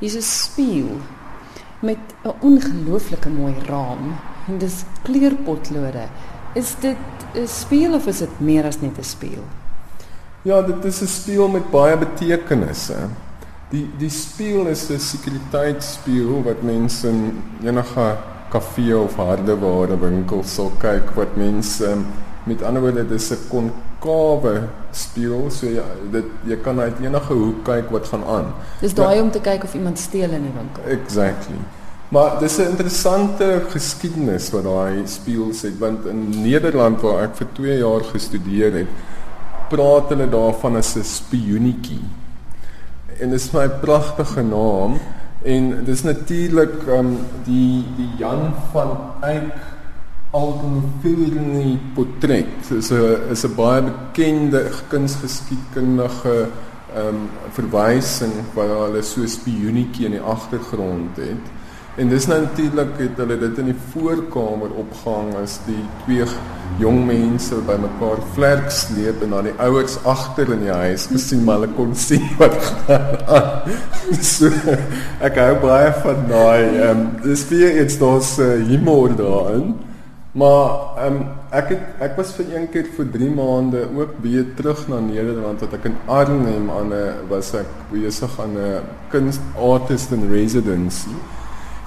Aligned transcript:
Hier's 0.00 0.16
'n 0.16 0.22
spieël 0.22 0.96
met 1.80 1.98
'n 2.24 2.34
ongelooflike 2.40 3.28
mooi 3.28 3.54
raam 3.66 4.16
en 4.48 4.58
dis 4.58 4.84
kleurpotlode. 5.02 6.08
Is 6.54 6.74
dit 6.80 6.96
'n 7.34 7.46
spieël 7.46 7.94
of 7.94 8.06
is 8.06 8.18
dit 8.18 8.40
meer 8.40 8.64
as 8.64 8.80
net 8.80 8.98
'n 8.98 9.04
spieël? 9.04 9.44
Ja, 10.42 10.62
dit 10.62 10.84
is 10.84 11.02
'n 11.02 11.06
spieël 11.06 11.48
met 11.48 11.70
baie 11.70 11.96
betekenisse. 11.96 12.96
Die 13.70 13.90
die 13.98 14.10
spieël 14.10 14.66
is 14.66 14.88
'n 14.90 14.98
sekuriteitsspieël 14.98 16.42
wat 16.42 16.62
mense 16.62 17.08
in 17.08 17.42
enige 17.62 18.16
kafee 18.50 18.98
of 18.98 19.16
hardeware 19.16 19.98
winkel 19.98 20.42
sal 20.42 20.72
kyk 20.78 21.10
wat 21.14 21.36
mense 21.36 21.96
met 22.44 22.62
ander 22.62 22.82
woorde 22.82 23.06
dis 23.08 23.30
'n 23.30 23.38
konkawe 24.00 24.68
spieël 24.96 25.50
so 25.52 25.68
jy 25.68 25.84
dit 26.12 26.48
jy 26.48 26.56
kan 26.64 26.80
uit 26.80 27.02
enige 27.04 27.36
hoek 27.36 27.60
kyk 27.64 27.90
wat 27.94 28.08
gaan 28.08 28.24
aan. 28.24 28.48
Dis 28.80 28.94
daai 28.96 29.16
ja, 29.16 29.22
om 29.22 29.30
te 29.30 29.40
kyk 29.44 29.64
of 29.64 29.74
iemand 29.74 29.98
steel 29.98 30.30
in 30.30 30.48
die 30.48 30.54
winkel. 30.56 30.88
Exactly. 30.88 31.60
Maar 32.10 32.38
dis 32.40 32.58
'n 32.58 32.70
interessante 32.72 33.62
geskiedenis 33.70 34.50
wat 34.50 34.64
daai 34.64 35.06
spieëls 35.06 35.62
het 35.62 35.78
want 35.78 36.06
in 36.06 36.42
Nederland 36.42 37.00
waar 37.00 37.22
ek 37.22 37.36
vir 37.36 37.46
2 37.52 37.78
jaar 37.78 38.04
gestudeer 38.04 38.72
het, 38.72 38.88
praat 39.68 40.08
hulle 40.08 40.28
daarvan 40.28 40.76
as 40.76 40.96
'n 40.96 41.04
spioenetjie. 41.04 42.04
En 43.20 43.30
dis 43.30 43.52
my 43.52 43.68
pragtige 43.68 44.42
naam 44.42 44.98
en 45.42 45.84
dis 45.84 46.02
natuurlik 46.02 46.86
um 46.88 47.18
die 47.44 47.84
die 47.96 48.10
Jan 48.18 48.54
van 48.72 48.90
Eyck 49.22 49.54
Aldenfilni 50.30 51.78
portret. 51.94 52.46
Dis 52.68 52.90
'n 52.92 53.30
is 53.32 53.44
'n 53.44 53.54
baie 53.56 53.82
bekende 53.82 54.70
kunsgeskiedkundige 54.88 56.48
um 56.96 57.28
verwysing 57.52 58.32
waar 58.54 58.68
hulle 58.68 59.02
so 59.02 59.20
'n 59.22 59.28
spioenetjie 59.28 60.06
in 60.06 60.12
die 60.12 60.20
agtergrond 60.20 61.16
het. 61.16 61.44
En 61.96 62.08
dis 62.08 62.26
nou 62.26 62.40
natuurlik 62.40 62.98
het 62.98 63.16
hulle 63.16 63.38
dit 63.38 63.58
in 63.58 63.64
die 63.64 63.80
voorkamer 63.92 64.70
opgehang 64.78 65.34
as 65.42 65.58
die 65.66 65.84
twee 66.04 66.24
jong 66.78 67.06
mense 67.06 67.54
bymekaar 67.54 68.22
vlerk 68.34 68.70
sleep 68.70 69.22
en 69.22 69.30
dan 69.30 69.44
die 69.44 69.58
ouers 69.58 69.98
agter 70.04 70.52
in 70.52 70.60
die 70.60 70.72
huis 70.72 71.06
gesien 71.10 71.44
maar 71.44 71.58
hulle 71.58 71.74
kon 71.74 71.94
sien 71.94 72.28
wat 72.38 72.54
gaan. 72.86 73.70
so 74.22 74.46
ek 75.20 75.36
hou 75.36 75.54
baie 75.60 75.92
van 76.02 76.26
daai 76.28 76.64
ehm 76.64 76.90
um, 76.90 77.06
dis 77.22 77.42
vir 77.50 77.82
iets 77.82 77.98
daar's 77.98 78.38
uh, 78.38 78.54
humor 78.70 79.16
daarin. 79.16 79.89
Maar 80.32 80.96
ehm 80.96 81.16
um, 81.16 81.22
ek 81.50 81.72
het 81.74 82.02
ek 82.06 82.16
was 82.16 82.30
vir 82.38 82.52
een 82.54 82.68
keer 82.70 82.86
vir 82.96 83.06
3 83.10 83.30
maande 83.34 83.80
ook 83.96 84.12
weer 84.22 84.44
terug 84.54 84.84
na 84.88 85.00
Nederland 85.02 85.60
wat 85.60 85.72
ek 85.74 85.88
in 85.90 85.96
Arnhem 86.06 86.70
aan 86.70 86.94
'n 86.94 87.26
was 87.28 87.54
ek 87.54 87.66
besig 87.90 88.40
aan 88.40 88.54
'n 88.54 88.82
kunst 89.10 89.40
artist 89.58 90.12
in 90.12 90.30
residency 90.30 91.16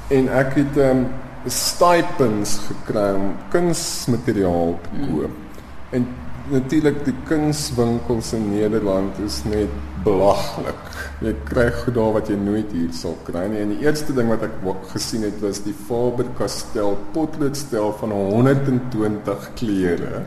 en 0.10 0.28
ek 0.28 0.54
het 0.60 0.78
ehm 0.78 0.98
um, 0.98 1.08
stipends 1.48 2.60
gekry 2.68 3.16
om 3.16 3.34
kunsmateriaal 3.52 4.80
te 4.82 4.90
hmm. 4.90 5.08
koop. 5.08 5.32
Mm. 5.32 5.44
En 5.90 6.08
natuurlik 6.52 7.06
die 7.06 7.16
kunswinkels 7.28 8.34
in 8.34 8.50
Nederland 8.52 9.20
is 9.26 9.44
net 9.44 9.70
belaglik. 10.04 10.88
Jy 11.24 11.34
kry 11.48 11.68
goed 11.82 11.96
daar 11.98 12.16
wat 12.18 12.30
jy 12.32 12.38
nooit 12.40 12.72
hier 12.76 12.92
sal 12.96 13.16
kry 13.28 13.46
nie. 13.52 13.62
En 13.64 13.74
die 13.76 13.86
eerste 13.86 14.16
ding 14.16 14.32
wat 14.32 14.46
ek 14.48 14.58
gesien 14.92 15.26
het 15.28 15.40
was 15.44 15.62
die 15.66 15.76
Faber-Castell 15.88 16.98
potloodstel 17.16 17.94
van 18.02 18.16
120 18.16 19.48
kleure. 19.60 20.26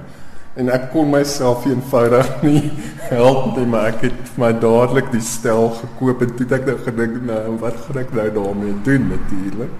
En 0.56 0.70
ek 0.72 0.88
kon 0.94 1.10
myself 1.12 1.66
eenvoudig 1.68 2.30
nie 2.46 2.70
help 3.10 3.58
nie, 3.58 3.66
maar 3.68 3.90
ek 3.92 4.06
het 4.08 4.32
my 4.40 4.54
dadelik 4.56 5.10
die 5.12 5.24
stel 5.24 5.68
gekoop 5.82 6.24
en 6.24 6.32
toe 6.38 6.48
ek 6.56 6.64
nou 6.70 6.78
gedink 6.86 7.20
nou 7.28 7.42
wat 7.60 7.76
gaan 7.84 8.00
ek 8.00 8.14
nou 8.16 8.26
daarmee 8.38 8.78
doen 8.88 9.10
natuurlik. 9.12 9.76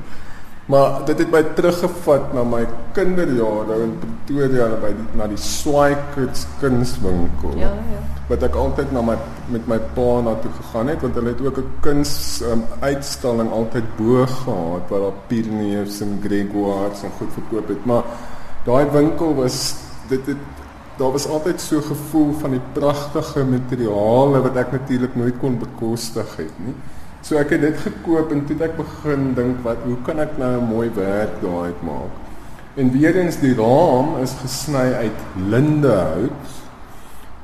Maar 0.67 1.05
dit 1.07 1.19
het 1.19 1.31
my 1.31 1.43
teruggevat 1.55 2.33
na 2.35 2.43
my 2.43 2.65
kinderjare 2.97 3.77
in 3.85 3.93
Pretoria 4.03 4.67
by 4.83 4.91
die, 4.99 5.05
na 5.15 5.29
die 5.31 5.39
Swaikers 5.39 6.43
kunswinkel. 6.59 7.55
Ja, 7.61 7.71
ja. 7.93 8.01
Wat 8.27 8.43
ek 8.43 8.59
altyd 8.59 8.91
na 8.91 9.05
my 9.07 9.15
met 9.55 9.69
my 9.71 9.79
pa 9.95 10.09
na 10.27 10.35
toe 10.43 10.51
gegaan 10.57 10.91
het 10.91 11.05
want 11.07 11.15
hulle 11.15 11.31
het 11.37 11.45
ook 11.45 11.61
'n 11.63 11.71
kuns 11.87 12.43
um, 12.43 12.65
uitstalling 12.83 13.53
altyd 13.55 13.87
bo 13.97 14.27
gehad 14.27 14.91
waar 14.91 15.05
daar 15.07 15.21
Pyrenees 15.31 16.01
en 16.03 16.19
Gregoires 16.25 17.03
en 17.03 17.15
goed 17.19 17.31
verkoop 17.39 17.69
het. 17.69 17.85
Maar 17.87 18.03
daai 18.65 18.91
winkel 18.91 19.35
was 19.35 19.75
dit 20.09 20.27
het 20.27 20.43
daar 20.99 21.13
was 21.13 21.29
altyd 21.29 21.61
so 21.61 21.81
gevoel 21.81 22.33
van 22.41 22.51
die 22.51 22.65
pragtige 22.73 23.45
materiale 23.45 24.41
wat 24.41 24.57
ek 24.57 24.73
natuurlik 24.73 25.15
nooit 25.15 25.39
kon 25.39 25.59
bekostig 25.59 26.37
het 26.37 26.59
nie. 26.59 26.75
So 27.21 27.37
ek 27.37 27.51
het 27.51 27.61
dit 27.61 27.77
gekoop 27.77 28.33
en 28.33 28.45
toe 28.47 28.57
ek 28.65 28.77
begin 28.77 29.35
dink 29.35 29.63
wat 29.65 29.83
hoe 29.85 29.97
kan 30.05 30.21
ek 30.21 30.39
nou 30.39 30.61
'n 30.61 30.69
mooi 30.69 30.91
werk 30.95 31.41
daaruit 31.43 31.83
maak? 31.83 32.13
En 32.77 32.93
weer 32.93 33.17
eens 33.17 33.39
die 33.41 33.55
raam 33.55 34.19
is 34.23 34.35
gesny 34.43 34.93
uit 34.93 35.21
lindehout. 35.49 36.47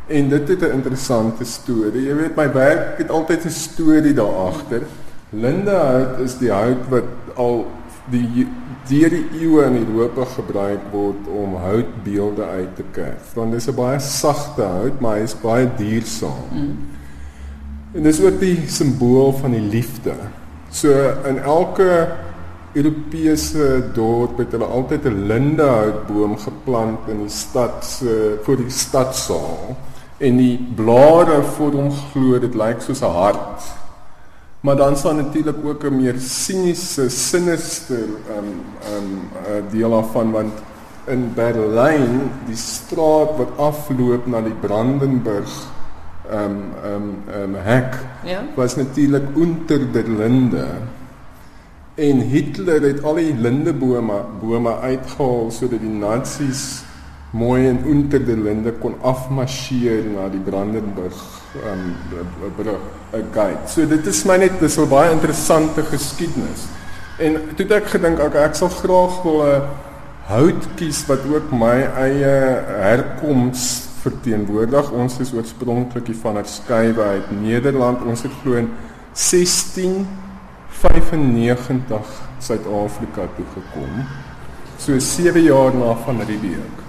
En 0.07 0.29
dit 0.29 0.49
het 0.49 0.63
'n 0.63 0.73
interessante 0.73 1.45
storie. 1.45 2.03
Jy 2.09 2.15
weet 2.15 2.37
my 2.37 2.53
werk 2.53 2.99
het 2.99 3.11
altyd 3.11 3.45
'n 3.45 3.51
storie 3.51 4.15
daar 4.15 4.37
agter. 4.53 4.83
Lindehout 5.31 6.19
is 6.19 6.39
die 6.39 6.51
hout 6.51 6.89
wat 6.89 7.05
al 7.35 7.67
die 8.11 8.47
deur 8.89 9.11
die 9.11 9.27
eeue 9.41 9.65
in 9.65 9.87
Europa 9.87 10.25
gebruik 10.25 10.81
word 10.91 11.29
om 11.31 11.55
houtbeelde 11.55 12.45
uit 12.45 12.77
te 12.77 12.85
kerf. 12.93 13.35
Want 13.35 13.53
dis 13.53 13.69
'n 13.69 13.75
baie 13.75 14.01
sagte 14.01 14.63
hout, 14.63 15.01
maar 15.01 15.17
hy 15.17 15.23
is 15.23 15.41
baie 15.41 15.69
duursaam. 15.77 16.49
Mm. 16.51 16.77
En 17.93 18.07
dis 18.07 18.21
ook 18.25 18.39
die 18.41 18.57
simbool 18.73 19.35
van 19.37 19.53
die 19.53 19.61
liefde. 19.61 20.15
So 20.73 20.93
in 21.29 21.43
elke 21.45 22.09
Europese 22.73 23.91
dorp 23.93 24.39
het 24.41 24.55
hulle 24.57 24.65
altyd 24.65 25.05
'n 25.05 25.27
lindehoutboom 25.29 26.39
geplant 26.39 27.09
in 27.09 27.19
die 27.27 27.35
stad 27.35 27.85
se 27.85 28.41
voor 28.43 28.57
die 28.57 28.71
stadsaal 28.71 29.77
en 30.19 30.37
die 30.37 30.57
blare 30.75 31.43
vorm 31.43 31.91
glo 31.91 32.39
dit 32.39 32.55
lyk 32.55 32.81
soos 32.81 33.03
'n 33.03 33.13
hart. 33.13 33.61
Maar 34.61 34.77
dan 34.77 34.97
staan 34.97 35.17
natuurlik 35.17 35.65
ook 35.65 35.85
'n 35.85 35.97
meer 35.97 36.17
siniese, 36.19 37.11
sinister 37.11 38.09
um 38.37 38.49
um 38.97 39.29
uh, 39.45 39.71
deel 39.71 39.91
daarvan 39.91 40.31
want 40.31 40.53
in 41.07 41.33
Berlyn, 41.35 42.31
die 42.47 42.57
straat 42.57 43.37
wat 43.37 43.57
afloop 43.57 44.27
na 44.27 44.41
die 44.41 44.57
Brandenburg 44.61 45.51
ehm 46.33 46.45
um, 46.45 46.63
ehm 46.85 46.95
um, 46.95 47.15
ehm 47.29 47.55
um, 47.55 47.61
hek 47.63 47.99
ja? 48.25 48.41
was 48.55 48.77
natuurlik 48.77 49.25
onder 49.35 49.93
der 49.93 50.09
linde. 50.09 50.67
En 51.95 52.21
Hitler 52.21 52.83
het 52.83 53.03
al 53.05 53.15
die 53.15 53.35
lindebome 53.35 54.25
bome 54.41 54.79
uitgehaal 54.81 55.51
sodat 55.51 55.81
die 55.81 55.93
nasies 55.93 56.83
mooi 57.31 57.69
en 57.69 57.83
onder 57.85 58.25
der 58.25 58.37
linde 58.37 58.73
kon 58.73 58.95
afmarseer 59.03 60.05
na 60.15 60.29
die 60.33 60.41
Brandenburg 60.41 61.21
ehm 61.65 61.93
um, 62.17 62.53
brug, 62.57 62.81
'n 63.13 63.29
gate. 63.33 63.69
So 63.69 63.87
dit 63.87 64.07
is 64.07 64.25
my 64.25 64.37
net 64.37 64.61
dis 64.61 64.79
'n 64.79 64.89
baie 64.89 65.13
interessante 65.13 65.83
geskiedenis. 65.83 66.67
En 67.19 67.33
toe 67.57 67.67
het 67.67 67.73
ek 67.83 67.87
gedink 67.87 68.19
ek 68.19 68.35
ek 68.35 68.55
sal 68.55 68.69
graag 68.69 69.23
wil 69.23 69.45
'n 69.45 69.63
hout 70.27 70.67
kies 70.77 71.07
wat 71.07 71.21
ook 71.29 71.53
my 71.53 71.79
eie 71.99 72.35
herkoms 72.89 73.92
verteenwoordig. 74.03 74.91
Ons 74.91 75.19
is 75.23 75.33
oorspronklik 75.35 76.11
van 76.21 76.37
Erskywe 76.37 77.03
uit 77.03 77.41
Nederland. 77.41 78.05
Ons 78.05 78.23
het 78.27 78.33
glo 78.43 78.53
in 78.61 78.71
1695 79.15 82.07
Suid-Afrika 82.39 83.23
toe 83.37 83.47
gekom. 83.55 84.05
So 84.79 84.99
7 84.99 85.43
jaar 85.43 85.75
na 85.75 85.95
van 86.05 86.21
Riebeeck. 86.27 86.83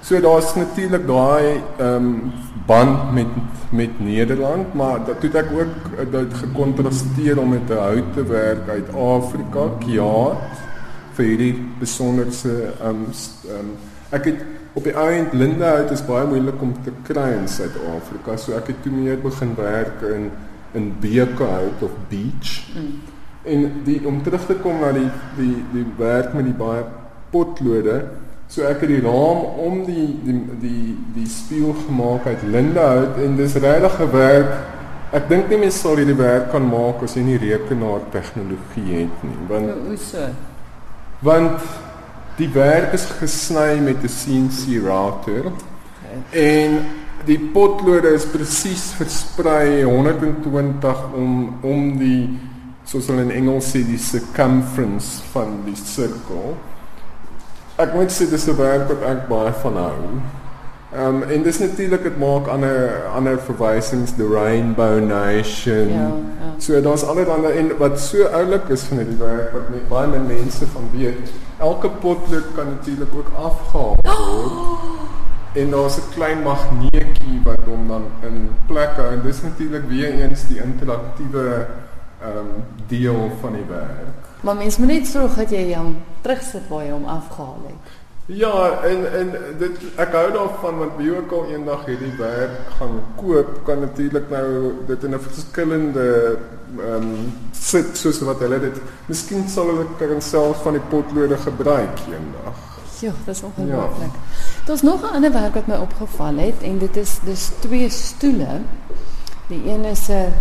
So 0.00 0.20
daar's 0.20 0.54
natuurlik 0.56 1.06
daai 1.06 1.60
ehm 1.76 1.96
um, 1.96 2.32
band 2.66 3.12
met 3.12 3.26
met 3.70 4.00
Nederland, 4.00 4.74
maar 4.74 5.04
dat 5.04 5.22
het 5.22 5.34
ek 5.34 5.52
ook 5.52 5.98
eh, 5.98 6.10
dit 6.10 6.34
gekontrasteer 6.34 7.38
om 7.38 7.48
met 7.48 7.70
'n 7.70 7.76
hout 7.76 8.12
te 8.14 8.24
werk 8.24 8.68
uit 8.68 8.94
Afrika, 8.94 9.60
Kiaat 9.78 10.36
vir 11.14 11.24
hierdie 11.24 11.66
besonderse 11.78 12.72
ehm 12.80 12.88
um, 12.88 13.06
um, 13.58 13.76
ek 14.10 14.24
het 14.24 14.40
op 14.74 14.84
die 14.84 14.94
eind 14.94 15.32
lindehout 15.32 15.90
is 15.90 16.04
baie 16.06 16.26
moeilik 16.30 16.62
om 16.62 16.74
te 16.84 16.92
kry 17.06 17.32
in 17.34 17.48
Suid-Afrika. 17.50 18.36
So 18.38 18.54
ek 18.58 18.70
het 18.70 18.82
toe 18.84 18.92
meer 18.94 19.18
begin 19.22 19.56
werk 19.58 20.04
in 20.14 20.30
in 20.78 20.92
bekehout 21.02 21.82
of 21.82 21.94
beech. 22.08 22.50
Mm. 22.74 23.00
En 23.42 23.70
die 23.84 23.98
om 24.06 24.22
terug 24.22 24.46
te 24.46 24.54
kom 24.62 24.78
na 24.80 24.92
die 24.94 25.08
die 25.36 25.56
die 25.72 25.86
werk 25.98 26.34
met 26.34 26.46
die 26.46 26.54
baie 26.54 26.84
potlode. 27.32 27.96
So 28.50 28.66
ek 28.66 28.84
het 28.84 28.92
die 28.92 29.02
raam 29.02 29.42
om 29.64 29.82
die 29.86 30.06
die 30.26 30.38
die 30.62 30.94
die 31.16 31.26
spieël 31.30 31.74
gemaak 31.86 32.26
uit 32.30 32.46
lindehout 32.54 33.18
en 33.24 33.36
dis 33.36 33.54
regtig 33.54 34.00
'n 34.00 34.12
werk. 34.12 34.54
Ek 35.12 35.28
dink 35.28 35.48
nie 35.50 35.58
mens 35.58 35.80
sal 35.80 35.96
hierdie 35.98 36.14
werk 36.14 36.50
kan 36.50 36.68
maak 36.70 37.02
as 37.02 37.14
jy 37.14 37.22
nie 37.26 37.38
rekenaar 37.38 38.06
tegnologie 38.10 39.02
het 39.02 39.22
nie. 39.26 39.38
Want 39.48 39.70
hoe 39.86 39.96
so? 39.96 40.28
Want 41.18 41.58
Die 42.36 42.48
werk 42.52 42.92
is 42.92 43.04
gesny 43.20 43.80
met 43.80 44.02
'n 44.02 44.08
CNC 44.08 44.82
router. 44.84 45.52
En 46.30 46.86
die 47.24 47.38
potlode 47.38 48.14
is 48.14 48.24
presies 48.24 48.92
versprei 48.96 49.82
120 49.84 51.12
om 51.14 51.58
om 51.60 51.98
die 51.98 52.38
soos 52.84 53.06
hulle 53.06 53.22
in 53.22 53.30
Engels 53.30 53.70
sê 53.74 53.84
die 53.86 53.98
circumference 53.98 55.22
van 55.32 55.60
die 55.64 55.76
sirkel. 55.76 56.56
Ek 57.80 57.94
moet 57.94 58.12
sê 58.12 58.26
dis 58.30 58.48
'n 58.48 58.56
werk 58.56 58.88
wat 58.88 59.02
ek 59.02 59.28
baie 59.28 59.52
van 59.62 59.76
hou. 59.76 60.20
Ehm 60.92 61.22
um, 61.22 61.22
en 61.22 61.42
dis 61.42 61.58
natuurlik 61.58 62.02
dit 62.02 62.16
maak 62.18 62.46
ander 62.46 63.06
ander 63.14 63.38
verwysings 63.38 64.10
the 64.16 64.26
Rainbow 64.26 64.98
Nation. 64.98 65.88
Ja, 65.88 66.08
ja. 66.42 66.50
So 66.58 66.80
daar's 66.80 67.04
allerlei 67.04 67.52
en 67.58 67.76
wat 67.78 68.00
so 68.00 68.24
oulik 68.24 68.68
is 68.68 68.82
van 68.82 68.96
hierdie 68.96 69.16
werk 69.16 69.52
wat 69.52 69.68
net 69.70 69.86
baie 69.88 70.08
min 70.10 70.26
mense 70.26 70.66
van 70.66 70.88
weet. 70.92 71.30
Elke 71.58 71.90
potlood 71.90 72.48
kan 72.54 72.74
natuurlik 72.74 73.14
ook 73.14 73.30
afgehaal 73.36 73.94
word. 74.02 74.52
En 75.52 75.70
daar's 75.70 75.96
'n 75.96 76.10
klein 76.14 76.42
magneetjie 76.42 77.38
wat 77.44 77.62
hom 77.64 77.88
dan 77.88 78.04
in 78.22 78.50
plek 78.66 78.90
hou 78.96 79.12
en 79.12 79.22
dis 79.22 79.42
natuurlik 79.42 79.88
weer 79.88 80.12
eens 80.20 80.46
die 80.46 80.62
interaktiewe 80.62 81.66
ehm 82.20 82.36
um, 82.36 82.50
deel 82.86 83.30
van 83.40 83.52
die 83.52 83.68
werk. 83.68 84.18
Maar 84.40 84.56
mens 84.56 84.76
moet 84.76 84.88
net 84.88 85.06
sorg 85.06 85.34
dat 85.36 85.50
jy 85.50 85.74
hom 85.74 85.96
terugsit 86.20 86.68
waar 86.68 86.84
jy 86.84 86.90
hom 86.90 87.04
afgehaal 87.04 87.62
het. 87.66 87.99
Ja, 88.30 88.82
en 88.86 89.12
en 89.12 89.30
dit 89.58 89.78
ek 89.98 90.12
hou 90.14 90.28
daarvan 90.30 90.76
want 90.78 90.98
wie 91.00 91.10
ook 91.16 91.32
al 91.34 91.48
eendag 91.50 91.80
hierdie 91.88 92.12
werk 92.18 92.68
gaan 92.78 93.00
koop, 93.18 93.56
kan 93.66 93.80
natuurlik 93.82 94.30
nou 94.30 94.74
dit 94.86 95.04
in 95.04 95.14
'n 95.14 95.20
verskillende 95.20 96.38
ehm 96.78 96.94
um, 96.94 97.32
sit 97.52 97.96
soos 97.98 98.20
wat 98.20 98.38
hulle 98.38 98.60
dit. 98.60 98.76
Miskien 99.06 99.48
sal 99.48 99.66
hulle 99.66 99.86
kan 99.98 100.22
self 100.22 100.62
van 100.62 100.78
die 100.78 100.86
potlode 100.92 101.36
gebruik 101.36 101.98
eendag. 102.06 102.58
Ja, 103.00 103.12
dis 103.24 103.42
ongelooflik. 103.42 104.14
Ja. 104.14 104.64
Daar's 104.66 104.82
nog 104.82 105.02
'n 105.02 105.14
ander 105.14 105.32
werk 105.32 105.54
wat 105.54 105.66
my 105.66 105.76
opgeval 105.76 106.36
het 106.36 106.62
en 106.62 106.78
dit 106.78 106.96
is 106.96 107.18
dis 107.24 107.50
twee 107.58 107.88
stoele. 107.88 108.60
Die 109.48 109.62
een 109.66 109.84
is 109.84 110.08
'n 110.08 110.32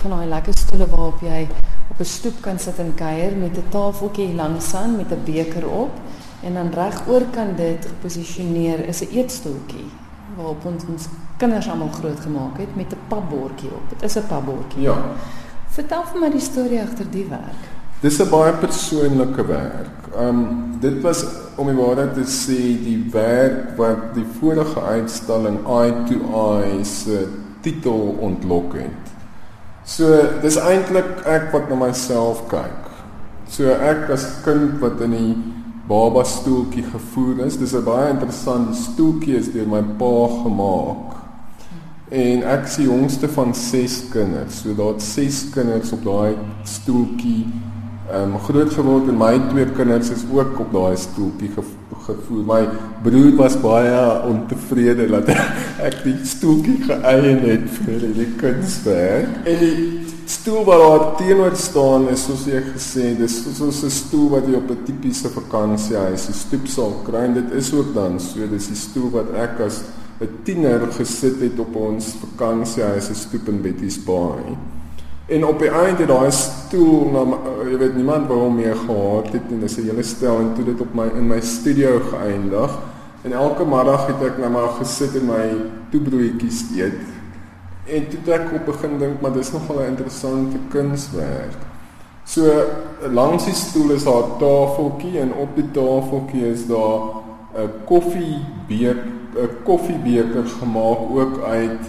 van 0.00 0.10
daai 0.10 0.28
lekker 0.28 0.54
stoele 0.58 0.86
waarop 0.88 1.20
jy 1.20 1.48
op 1.90 2.00
'n 2.00 2.04
stoep 2.04 2.40
kan 2.40 2.58
sit 2.58 2.78
en 2.78 2.94
kuier 2.94 3.36
met 3.36 3.56
'n 3.56 3.68
tafeltjie 3.68 4.34
langs 4.34 4.74
aan 4.74 4.96
met 4.96 5.10
'n 5.10 5.22
beker 5.24 5.68
op. 5.68 5.90
En 6.42 6.54
dan 6.54 6.70
reg 6.74 7.08
oor 7.08 7.22
kan 7.30 7.56
dit 7.56 7.86
geposisioneer 7.86 8.86
is 8.88 9.00
'n 9.02 9.10
eetstoeltjie 9.12 9.88
waarop 10.36 10.64
ons 10.64 10.84
ons 10.88 11.06
kinders 11.36 11.68
almal 11.68 11.88
groot 11.88 12.20
gemaak 12.20 12.58
het 12.58 12.76
met 12.76 12.92
'n 12.92 12.98
papbordjie 13.08 13.70
op. 13.70 13.82
Dit 13.88 14.02
is 14.02 14.16
'n 14.16 14.26
papbordjie. 14.28 14.82
Ja. 14.82 14.96
Vertel 15.68 16.04
vir 16.12 16.20
my 16.20 16.30
die 16.30 16.40
storie 16.40 16.80
agter 16.80 17.10
die 17.10 17.26
werk. 17.28 17.62
Dis 18.00 18.20
'n 18.20 18.30
baie 18.30 18.52
persoonlike 18.52 19.46
werk. 19.46 19.98
Um 20.18 20.64
dit 20.80 21.02
was 21.02 21.24
om 21.56 21.66
die 21.66 21.76
waarheid 21.76 22.14
te 22.14 22.24
sê 22.24 22.82
die 22.84 23.08
werk 23.12 23.76
wat 23.76 24.14
die 24.14 24.26
vorige 24.40 24.80
uitstalling 24.80 25.58
Eye 25.66 25.94
to 26.06 26.16
Eye 26.32 26.84
se 26.84 27.28
titel 27.60 28.16
ontlok 28.20 28.74
het. 28.74 29.04
So 29.84 30.22
dis 30.42 30.56
eintlik 30.56 31.26
ek 31.26 31.52
wat 31.52 31.68
na 31.68 31.74
myself 31.74 32.46
kyk. 32.48 32.86
So 33.48 33.64
ek 33.64 34.10
as 34.10 34.26
kind 34.44 34.78
wat 34.80 35.00
in 35.00 35.10
die 35.10 35.36
baba 35.88 36.24
stoeltjie 36.24 36.84
gevoer 36.92 37.44
is. 37.46 37.56
Dis 37.56 37.74
'n 37.74 37.84
baie 37.84 38.10
interessante 38.10 38.76
stoeltjie 38.76 39.36
is 39.36 39.52
deur 39.52 39.68
my 39.68 39.82
pa 39.82 40.28
gemaak. 40.42 41.16
En 42.08 42.42
ek 42.42 42.64
is 42.64 42.76
die 42.76 42.86
jongste 42.86 43.28
van 43.28 43.54
6 43.54 44.08
kinders. 44.12 44.62
So 44.62 44.74
daar's 44.74 45.14
6 45.14 45.50
kinders 45.50 45.92
op 45.92 46.04
daai 46.04 46.36
stoeltjie 46.64 47.46
ehm 48.08 48.32
um, 48.32 48.38
groot 48.40 48.70
geword 48.72 49.08
en 49.08 49.18
my 49.20 49.34
twee 49.50 49.66
kinders 49.76 50.08
is 50.10 50.22
ook 50.32 50.60
op 50.60 50.72
daai 50.72 50.96
stoeltjie 50.96 51.50
gevoer. 51.52 52.44
My 52.48 52.62
broer 53.02 53.34
was 53.36 53.60
baie 53.60 54.22
ontevrede 54.24 55.08
dat 55.12 55.28
ek 55.88 55.98
die 56.06 56.16
stoeltjie 56.24 56.78
geëien 56.88 57.42
het 57.44 57.68
vir 57.82 58.06
die 58.16 58.30
kunswerk. 58.40 59.42
En 59.44 59.60
die 59.60 60.07
stoel 60.30 60.64
wat 60.64 60.78
daar 60.78 61.04
teenoor 61.16 61.56
staan 61.56 62.08
is 62.12 62.24
soos 62.28 62.44
jy 62.48 62.60
gesê, 62.72 63.14
dis 63.16 63.36
soos 63.56 63.82
'n 63.84 63.90
stoel 63.90 64.28
wat 64.30 64.46
jy 64.46 64.56
op 64.56 64.70
'n 64.70 64.84
tipiese 64.84 65.28
vakansiehuis, 65.28 66.28
'n 66.28 66.32
stoep 66.32 66.66
sal 66.66 66.92
kry 67.04 67.24
en 67.24 67.34
dit 67.34 67.52
is 67.52 67.72
ook 67.72 67.94
dan 67.94 68.20
so, 68.20 68.46
dis 68.46 68.66
die 68.66 68.76
stoel 68.76 69.10
wat 69.10 69.30
ek 69.34 69.60
as 69.60 69.82
'n 70.20 70.28
tiener 70.44 70.80
gesit 70.92 71.40
het 71.40 71.58
op 71.58 71.76
ons 71.76 72.14
vakansiehuis 72.20 73.06
se 73.06 73.14
stoep 73.14 73.48
in 73.48 73.62
Betty's 73.62 74.04
Bay. 74.04 74.56
En 75.28 75.44
op 75.44 75.58
die 75.58 75.70
einde 75.70 76.06
daai 76.06 76.30
stoel, 76.30 77.10
nou 77.12 77.26
jy 77.70 77.78
weet 77.78 77.96
niemand 77.96 78.28
wou 78.28 78.38
hom 78.38 78.56
meer 78.56 78.76
gehad 78.76 79.32
het 79.32 79.50
en 79.50 79.60
dis 79.60 79.76
'n 79.78 79.82
hele 79.82 80.02
stel 80.02 80.38
en 80.38 80.54
toe 80.54 80.64
dit 80.64 80.80
op 80.80 80.94
my 80.94 81.08
in 81.16 81.28
my 81.28 81.40
studio 81.40 82.00
geëindig. 82.00 82.78
En 83.22 83.32
elke 83.32 83.64
middag 83.64 84.06
het 84.06 84.22
ek 84.22 84.38
nou 84.38 84.50
maar 84.50 84.68
gesit 84.80 85.16
en 85.16 85.26
my 85.26 85.46
toebroodjies 85.90 86.64
eet 86.76 87.17
En 87.88 88.08
toe 88.08 88.34
ek 88.34 88.52
op 88.52 88.66
begin 88.68 88.98
dink, 88.98 89.20
maar 89.20 89.32
dis 89.32 89.52
nogal 89.52 89.80
'n 89.80 89.90
interessante 89.94 90.58
kunswerk. 90.68 91.56
So 92.24 92.44
langs 93.10 93.44
die 93.44 93.54
stoel 93.54 93.90
is 93.90 94.04
daar 94.04 94.24
'n 94.24 94.38
tafeltjie 94.38 95.20
en 95.20 95.32
op 95.32 95.54
die 95.54 95.70
tafeltjie 95.70 96.50
is 96.50 96.66
daar 96.66 97.00
'n 97.56 97.70
koffiebeker, 97.84 98.96
'n 99.34 99.62
koffiebeker 99.64 100.46
gemaak 100.60 101.00
ook 101.10 101.42
uit 101.42 101.84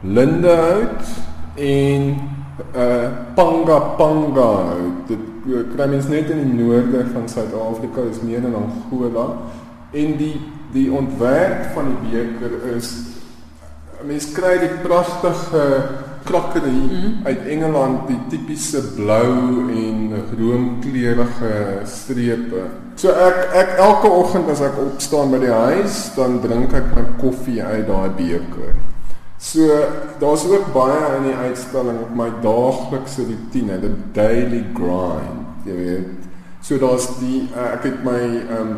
lindehout 0.00 1.04
en 1.54 2.02
'n 2.02 2.20
uh, 2.76 3.08
panga 3.34 3.78
panga 3.78 4.40
hout. 4.40 5.06
Dit 5.06 5.18
kry 5.74 5.88
mens 5.88 6.06
net 6.06 6.30
in 6.30 6.40
die 6.42 6.64
noorde 6.64 7.04
van 7.12 7.28
Suid-Afrika, 7.28 8.00
is 8.10 8.20
meer 8.20 8.44
in 8.44 8.54
Angola. 8.54 9.26
En 9.90 10.16
die 10.16 10.40
die 10.72 10.92
ontwerp 10.92 11.64
van 11.74 11.84
die 11.84 12.10
beker 12.10 12.74
is 12.76 13.15
mens 14.06 14.28
kry 14.32 14.56
die 14.62 14.74
pragtige 14.82 15.64
klokkerie 16.26 16.70
mm 16.70 16.88
-hmm. 16.88 17.26
uit 17.26 17.46
Engeland, 17.46 18.08
die 18.08 18.18
tipiese 18.28 18.82
blou 18.94 19.70
en 19.70 20.12
roomkleurige 20.38 21.80
strepe. 21.84 22.62
So 22.94 23.08
ek 23.08 23.48
ek 23.52 23.68
elke 23.78 24.10
oggend 24.10 24.50
as 24.50 24.60
ek 24.60 24.78
opstaan 24.86 25.30
by 25.30 25.38
die 25.38 25.52
huis, 25.52 26.10
dan 26.16 26.40
drink 26.40 26.72
ek 26.72 26.94
my 26.94 27.04
koffie 27.20 27.62
uit 27.62 27.86
daai 27.86 28.10
beker. 28.16 28.74
So 29.38 29.60
daar's 30.18 30.46
ook 30.48 30.72
baie 30.72 31.16
in 31.16 31.22
die 31.22 31.36
uitstalling 31.36 32.00
op 32.00 32.14
my 32.16 32.30
daaglikse 32.42 33.22
rotine, 33.22 33.80
the 33.80 33.92
daily 34.12 34.64
grind, 34.74 35.64
jy 35.64 35.76
weet. 35.76 36.28
So 36.60 36.78
daar's 36.78 37.06
die 37.20 37.48
uh, 37.54 37.72
ek 37.74 37.82
het 37.82 38.04
my 38.04 38.20
ehm 38.48 38.60
um, 38.60 38.76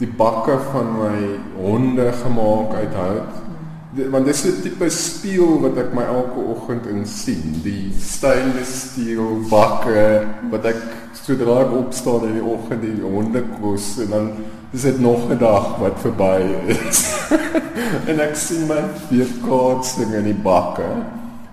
die 0.00 0.08
bakke 0.16 0.56
van 0.72 0.86
my 0.96 1.16
honde 1.60 2.12
gemaak 2.22 2.74
uit 2.74 2.94
hout 2.94 3.49
want 3.90 4.24
dis 4.24 4.44
'n 4.46 4.62
tipe 4.62 4.88
spieël 4.88 5.60
wat 5.60 5.78
ek 5.78 5.94
my 5.94 6.04
elke 6.06 6.38
oggend 6.38 6.86
in 6.86 7.06
sien, 7.06 7.58
die 7.64 7.90
stainless 7.98 8.92
steel 8.92 9.42
bakke 9.50 10.26
wat 10.50 10.64
ek 10.64 10.78
sodra 11.12 11.62
ek 11.66 11.72
opstaan 11.74 12.28
in 12.28 12.38
die 12.38 12.46
oggend 12.46 12.82
die 12.82 13.02
honde 13.02 13.42
kos 13.58 13.98
en 13.98 14.10
dan 14.10 14.30
is 14.72 14.82
dit 14.82 15.00
nog 15.00 15.26
'n 15.30 15.38
dag 15.38 15.78
wat 15.78 15.98
verby 15.98 16.38
is. 16.68 17.26
en 18.10 18.20
ek 18.20 18.36
sien 18.36 18.68
my 18.68 18.78
weerkaatsing 19.10 20.14
in 20.14 20.24
die 20.24 20.42
bakke 20.42 20.90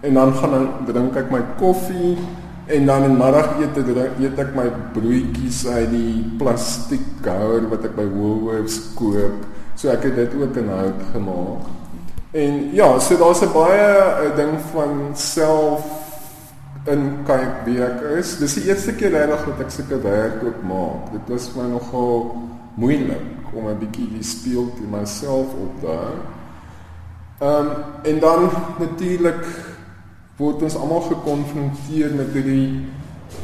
en 0.02 0.14
dan 0.14 0.34
gaan 0.34 0.52
dan 0.52 0.70
drink 0.86 1.16
ek 1.18 1.32
my 1.32 1.42
koffie 1.58 2.18
en 2.68 2.86
dan 2.86 3.04
in 3.04 3.18
middagete 3.18 3.82
eet 4.22 4.40
ek 4.40 4.54
my 4.56 4.70
broodjies 4.94 5.66
uit 5.66 5.90
die 5.90 6.22
plastiek 6.38 7.26
houer 7.26 7.66
wat 7.72 7.86
ek 7.86 7.96
by 7.96 8.06
Woolworths 8.06 8.94
koop. 8.94 9.42
So 9.76 9.90
ek 9.90 10.04
het 10.04 10.16
dit 10.16 10.34
ook 10.38 10.56
in 10.58 10.70
hout 10.70 11.02
gemaak. 11.14 11.87
En 12.38 12.70
ja, 12.74 13.00
so 13.00 13.18
daar's 13.18 13.42
'n 13.42 13.52
baie 13.54 14.30
'n 14.30 14.36
ding 14.36 14.56
van 14.74 15.12
self 15.16 15.82
in 16.86 17.18
kyk 17.26 17.54
wie 17.66 17.82
ek 17.84 18.02
is. 18.20 18.38
Dis 18.38 18.54
die 18.54 18.68
eerste 18.68 18.94
keer 18.94 19.10
regtig 19.10 19.46
dat 19.46 19.60
ek 19.60 19.72
sulke 19.72 20.02
werk 20.02 20.44
ook 20.44 20.62
maak. 20.64 21.12
Dit 21.12 21.26
was 21.28 21.50
vir 21.50 21.64
my 21.64 21.70
nogal 21.70 22.36
moeilik 22.74 23.54
om 23.54 23.68
'n 23.68 23.80
bietjie 23.80 24.10
die 24.14 24.24
speel 24.24 24.70
te 24.76 24.86
myself 24.92 25.50
op 25.66 25.82
daar. 25.82 26.18
Ehm 27.40 27.66
um, 27.66 27.70
en 28.04 28.20
dan 28.20 28.50
natuurlik 28.80 29.46
word 30.38 30.62
ons 30.62 30.76
almal 30.76 31.02
gekonfronteer 31.02 32.14
met 32.14 32.34
hierdie 32.34 32.86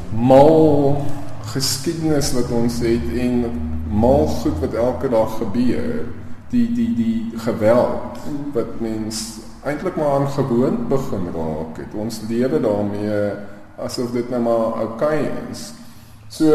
mal 0.10 1.06
geskiedenis 1.54 2.34
wat 2.34 2.52
ons 2.52 2.80
het 2.80 3.08
en 3.18 3.46
mal 3.90 4.28
goed 4.28 4.60
wat 4.60 4.74
elke 4.74 5.10
dag 5.10 5.38
gebeur 5.38 6.06
die 6.54 6.68
die 6.74 6.92
die 6.96 7.40
geweld 7.46 8.22
wat 8.54 8.78
mens 8.84 9.24
eintlik 9.64 9.96
maar 9.98 10.20
aan 10.20 10.28
gewoond 10.28 10.88
begin 10.92 11.30
raak 11.34 11.80
het. 11.82 11.94
Ons 11.96 12.22
lewe 12.30 12.60
daarmee 12.62 13.20
asof 13.82 14.12
dit 14.14 14.30
nou 14.30 14.42
maar 14.42 14.80
oukei 14.84 15.24
okay 15.24 15.32
is. 15.52 15.72
So 16.30 16.50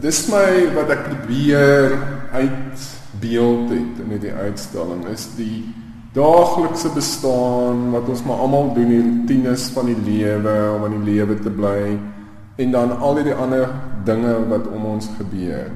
dis 0.00 0.26
my 0.32 0.68
wat 0.76 0.92
ek 0.94 1.06
probeer 1.08 1.96
uitbeeld 2.34 3.72
het 3.72 4.04
in 4.04 4.14
die 4.20 4.32
uitstalling 4.32 5.06
is 5.12 5.28
die 5.38 5.64
daaglikse 6.16 6.90
bestaan 6.94 7.90
wat 7.92 8.08
ons 8.08 8.24
maar 8.24 8.40
almal 8.44 8.72
doen 8.74 8.90
die 8.92 9.02
rutines 9.04 9.68
van 9.76 9.90
die 9.92 9.98
lewe 10.06 10.54
om 10.74 10.86
in 10.88 10.98
die 10.98 11.12
lewe 11.12 11.36
te 11.44 11.52
bly 11.52 11.96
en 12.56 12.72
dan 12.72 12.94
al 12.98 13.20
die 13.20 13.36
ander 13.36 13.68
dinge 14.08 14.32
wat 14.48 14.68
om 14.72 14.86
ons 14.96 15.10
gebeur. 15.18 15.68